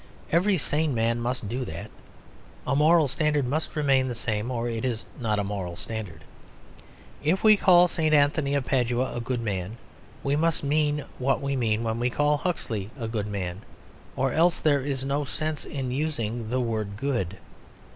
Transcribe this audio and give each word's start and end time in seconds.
Every 0.31 0.57
sane 0.57 0.95
man 0.95 1.19
must 1.19 1.47
do 1.47 1.63
that: 1.65 1.91
a 2.65 2.75
moral 2.75 3.07
standard 3.07 3.45
must 3.45 3.75
remain 3.75 4.07
the 4.07 4.15
same 4.15 4.49
or 4.49 4.67
it 4.67 4.83
is 4.83 5.05
not 5.19 5.37
a 5.37 5.43
moral 5.43 5.75
standard. 5.75 6.23
If 7.23 7.43
we 7.43 7.55
call 7.55 7.87
St. 7.87 8.11
Anthony 8.11 8.55
of 8.55 8.65
Padua 8.65 9.13
a 9.15 9.21
good 9.21 9.41
man, 9.41 9.77
we 10.23 10.35
must 10.35 10.63
mean 10.63 11.05
what 11.19 11.39
we 11.39 11.55
mean 11.55 11.83
when 11.83 11.99
we 11.99 12.09
call 12.09 12.37
Huxley 12.37 12.89
a 12.99 13.07
good 13.07 13.27
man, 13.27 13.61
or 14.15 14.33
else 14.33 14.59
there 14.59 14.81
is 14.83 15.05
no 15.05 15.23
sense 15.23 15.65
in 15.65 15.91
using 15.91 16.49
the 16.49 16.59
word 16.61 16.97
"good." 16.97 17.37